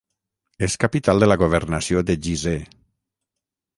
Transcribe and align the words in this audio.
És 0.67 0.77
capital 0.83 1.21
de 1.23 1.29
la 1.29 1.37
governació 1.43 2.03
de 2.09 2.17
Gizeh. 2.29 2.59